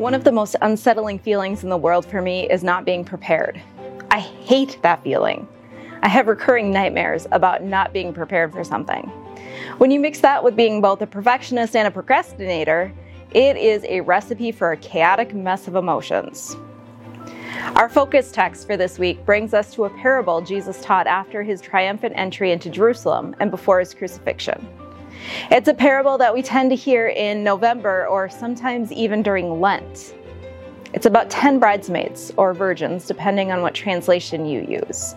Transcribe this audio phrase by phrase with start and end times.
[0.00, 3.60] One of the most unsettling feelings in the world for me is not being prepared.
[4.10, 5.46] I hate that feeling.
[6.02, 9.02] I have recurring nightmares about not being prepared for something.
[9.76, 12.90] When you mix that with being both a perfectionist and a procrastinator,
[13.32, 16.56] it is a recipe for a chaotic mess of emotions.
[17.76, 21.60] Our focus text for this week brings us to a parable Jesus taught after his
[21.60, 24.66] triumphant entry into Jerusalem and before his crucifixion.
[25.50, 30.14] It's a parable that we tend to hear in November or sometimes even during Lent.
[30.92, 35.14] It's about 10 bridesmaids or virgins, depending on what translation you use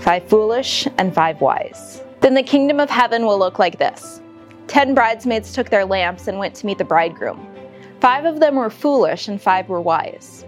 [0.00, 2.02] five foolish and five wise.
[2.20, 4.20] Then the kingdom of heaven will look like this
[4.66, 7.46] Ten bridesmaids took their lamps and went to meet the bridegroom.
[8.00, 10.44] Five of them were foolish and five were wise.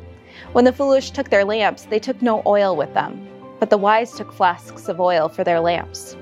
[0.53, 3.27] When the foolish took their lamps, they took no oil with them,
[3.61, 6.16] but the wise took flasks of oil for their lamps.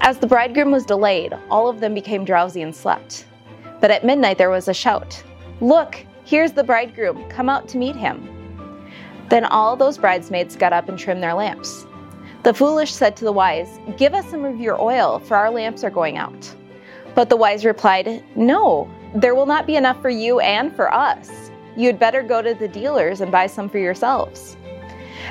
[0.00, 3.26] As the bridegroom was delayed, all of them became drowsy and slept.
[3.80, 5.22] But at midnight there was a shout
[5.60, 8.28] Look, here's the bridegroom, come out to meet him.
[9.28, 11.86] Then all those bridesmaids got up and trimmed their lamps.
[12.42, 15.84] The foolish said to the wise, Give us some of your oil, for our lamps
[15.84, 16.54] are going out.
[17.14, 21.50] But the wise replied, No, there will not be enough for you and for us.
[21.76, 24.56] You had better go to the dealers and buy some for yourselves.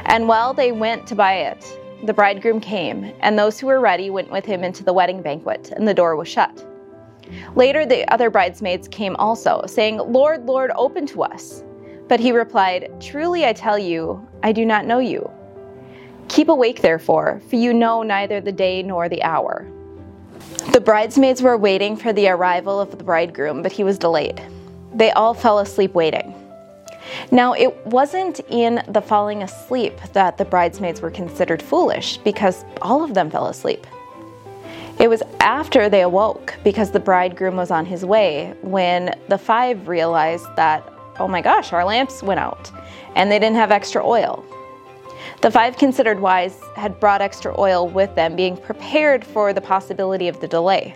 [0.06, 4.10] And while they went to buy it, the bridegroom came, and those who were ready
[4.10, 6.66] went with him into the wedding banquet, and the door was shut.
[7.56, 11.64] Later, the other bridesmaids came also, saying, Lord, Lord, open to us.
[12.08, 15.30] But he replied, Truly I tell you, I do not know you.
[16.28, 19.68] Keep awake, therefore, for you know neither the day nor the hour.
[20.74, 24.42] The bridesmaids were waiting for the arrival of the bridegroom, but he was delayed.
[24.94, 26.34] They all fell asleep waiting.
[27.32, 33.04] Now, it wasn't in the falling asleep that the bridesmaids were considered foolish because all
[33.04, 33.86] of them fell asleep.
[35.00, 39.88] It was after they awoke because the bridegroom was on his way when the five
[39.88, 40.88] realized that,
[41.20, 42.72] oh my gosh, our lamps went out
[43.16, 44.46] and they didn't have extra oil.
[45.42, 50.28] The five considered wise had brought extra oil with them, being prepared for the possibility
[50.28, 50.96] of the delay.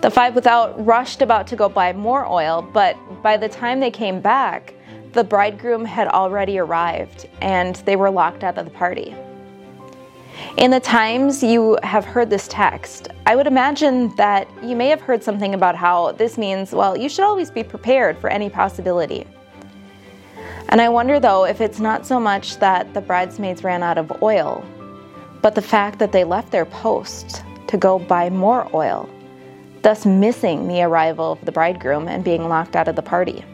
[0.00, 3.90] The five without rushed about to go buy more oil, but by the time they
[3.90, 4.74] came back,
[5.12, 9.14] the bridegroom had already arrived and they were locked out of the party.
[10.56, 15.00] In the times you have heard this text, I would imagine that you may have
[15.00, 19.26] heard something about how this means, well, you should always be prepared for any possibility.
[20.68, 24.22] And I wonder though if it's not so much that the bridesmaids ran out of
[24.22, 24.64] oil,
[25.42, 29.08] but the fact that they left their post to go buy more oil,
[29.82, 33.44] thus missing the arrival of the bridegroom and being locked out of the party.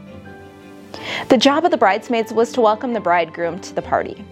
[1.29, 4.25] The job of the bridesmaids was to welcome the bridegroom to the party.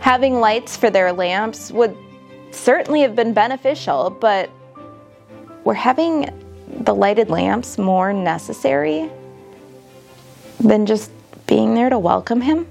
[0.00, 1.96] Having lights for their lamps would
[2.52, 4.48] certainly have been beneficial, but
[5.64, 6.30] were having
[6.84, 9.10] the lighted lamps more necessary
[10.60, 11.10] than just
[11.46, 12.66] being there to welcome him?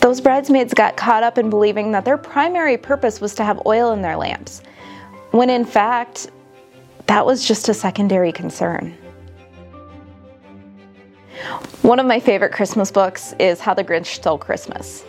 [0.00, 3.92] Those bridesmaids got caught up in believing that their primary purpose was to have oil
[3.92, 4.62] in their lamps,
[5.32, 6.30] when in fact,
[7.06, 8.96] that was just a secondary concern.
[11.82, 15.04] One of my favorite Christmas books is How the Grinch Stole Christmas.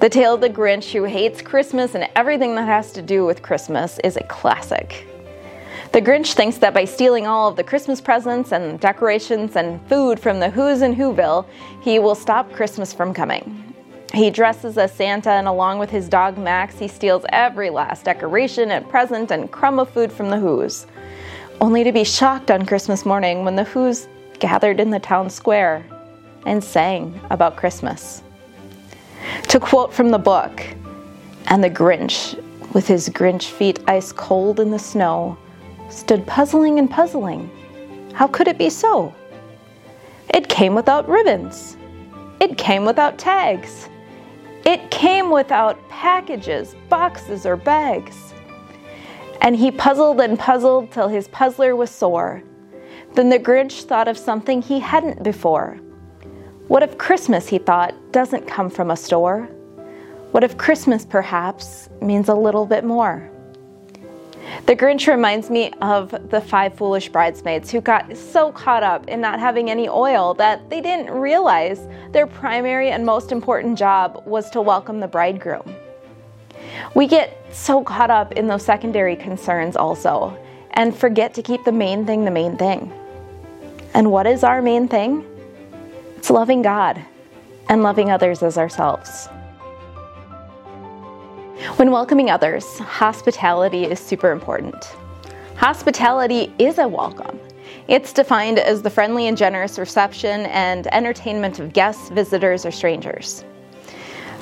[0.00, 3.42] The Tale of the Grinch Who Hates Christmas and Everything That Has to Do with
[3.42, 5.06] Christmas is a classic.
[5.92, 10.18] The Grinch thinks that by stealing all of the Christmas presents and decorations and food
[10.18, 11.46] from the Whos in Whoville,
[11.82, 13.74] he will stop Christmas from coming.
[14.14, 18.70] He dresses as Santa, and along with his dog Max, he steals every last decoration
[18.70, 20.86] and present and crumb of food from the Whos,
[21.60, 24.08] only to be shocked on Christmas morning when the Whos
[24.40, 25.84] gathered in the town square
[26.46, 28.22] and sang about Christmas.
[29.48, 30.62] To quote from the book,
[31.48, 32.34] and the Grinch,
[32.74, 35.36] with his Grinch feet ice cold in the snow,
[35.88, 37.50] stood puzzling and puzzling.
[38.12, 39.14] How could it be so?
[40.28, 41.76] It came without ribbons.
[42.40, 43.88] It came without tags.
[44.64, 48.34] It came without packages, boxes, or bags.
[49.40, 52.42] And he puzzled and puzzled till his puzzler was sore.
[53.18, 55.80] Then the Grinch thought of something he hadn't before.
[56.68, 59.48] What if Christmas, he thought, doesn't come from a store?
[60.30, 63.28] What if Christmas perhaps means a little bit more?
[64.66, 69.20] The Grinch reminds me of the five foolish bridesmaids who got so caught up in
[69.20, 74.48] not having any oil that they didn't realize their primary and most important job was
[74.50, 75.74] to welcome the bridegroom.
[76.94, 80.38] We get so caught up in those secondary concerns also
[80.74, 82.92] and forget to keep the main thing the main thing.
[83.94, 85.24] And what is our main thing?
[86.16, 87.02] It's loving God
[87.68, 89.28] and loving others as ourselves.
[91.76, 94.96] When welcoming others, hospitality is super important.
[95.56, 97.38] Hospitality is a welcome.
[97.88, 103.42] It's defined as the friendly and generous reception and entertainment of guests, visitors, or strangers.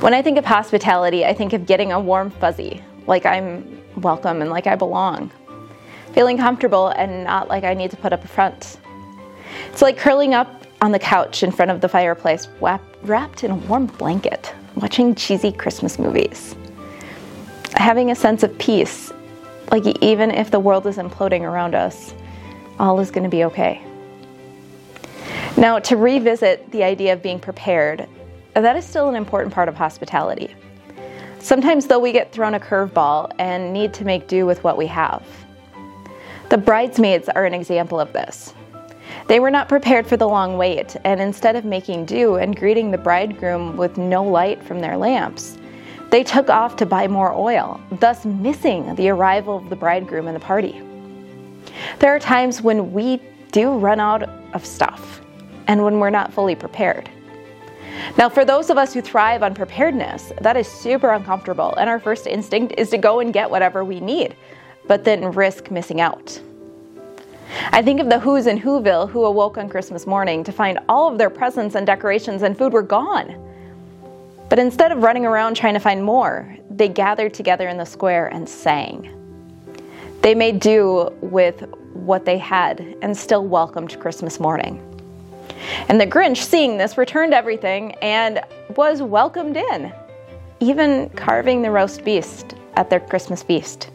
[0.00, 4.42] When I think of hospitality, I think of getting a warm fuzzy, like I'm welcome
[4.42, 5.30] and like I belong.
[6.12, 8.78] Feeling comfortable and not like I need to put up a front.
[9.70, 12.48] It's like curling up on the couch in front of the fireplace,
[13.02, 16.54] wrapped in a warm blanket, watching cheesy Christmas movies.
[17.74, 19.12] Having a sense of peace,
[19.70, 22.14] like even if the world is imploding around us,
[22.78, 23.82] all is going to be okay.
[25.56, 28.06] Now, to revisit the idea of being prepared,
[28.54, 30.54] that is still an important part of hospitality.
[31.38, 34.86] Sometimes, though, we get thrown a curveball and need to make do with what we
[34.88, 35.24] have.
[36.50, 38.52] The bridesmaids are an example of this.
[39.28, 42.90] They were not prepared for the long wait, and instead of making do and greeting
[42.90, 45.58] the bridegroom with no light from their lamps,
[46.10, 50.36] they took off to buy more oil, thus missing the arrival of the bridegroom and
[50.36, 50.80] the party.
[51.98, 53.20] There are times when we
[53.50, 54.22] do run out
[54.54, 55.20] of stuff
[55.66, 57.10] and when we're not fully prepared.
[58.18, 61.98] Now, for those of us who thrive on preparedness, that is super uncomfortable, and our
[61.98, 64.36] first instinct is to go and get whatever we need,
[64.86, 66.40] but then risk missing out.
[67.72, 71.10] I think of the Whos in Whoville who awoke on Christmas morning to find all
[71.10, 73.42] of their presents and decorations and food were gone.
[74.48, 78.28] But instead of running around trying to find more, they gathered together in the square
[78.28, 79.12] and sang.
[80.22, 84.82] They made do with what they had and still welcomed Christmas morning.
[85.88, 88.40] And the Grinch, seeing this, returned everything and
[88.76, 89.92] was welcomed in,
[90.60, 93.90] even carving the roast beast at their Christmas feast.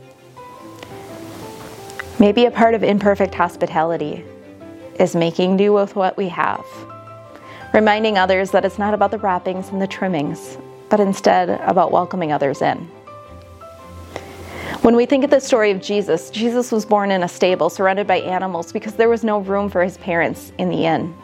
[2.22, 4.24] Maybe a part of imperfect hospitality
[5.00, 6.64] is making do with what we have,
[7.74, 10.60] reminding others that it's not about the wrappings and the trimmings,
[10.90, 12.78] but instead about welcoming others in.
[14.84, 18.06] When we think of the story of Jesus, Jesus was born in a stable surrounded
[18.06, 21.16] by animals because there was no room for his parents in the inn.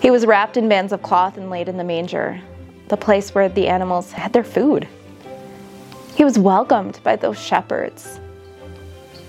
[0.00, 2.40] He was wrapped in bands of cloth and laid in the manger,
[2.86, 4.86] the place where the animals had their food.
[6.14, 8.20] He was welcomed by those shepherds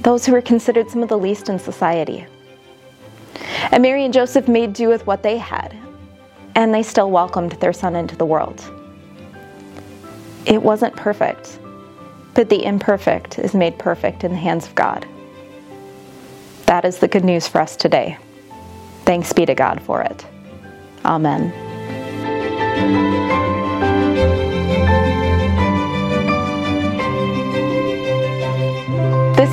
[0.07, 2.25] those who were considered some of the least in society.
[3.71, 5.75] And Mary and Joseph made do with what they had,
[6.55, 8.63] and they still welcomed their son into the world.
[10.45, 11.59] It wasn't perfect,
[12.35, 15.05] but the imperfect is made perfect in the hands of God.
[16.67, 18.17] That is the good news for us today.
[19.03, 20.25] Thanks be to God for it.
[21.03, 21.66] Amen.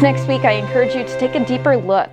[0.05, 2.11] Next week, I encourage you to take a deeper look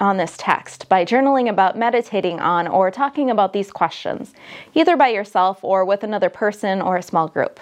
[0.00, 4.34] on this text by journaling about, meditating on, or talking about these questions,
[4.74, 7.58] either by yourself or with another person or a small group.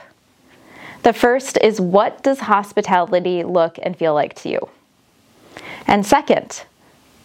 [1.05, 4.69] The first is what does hospitality look and feel like to you?
[5.87, 6.65] And second,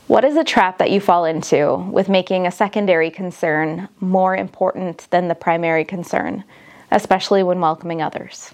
[0.06, 5.08] what is a trap that you fall into with making a secondary concern more important
[5.10, 6.44] than the primary concern,
[6.92, 8.54] especially when welcoming others?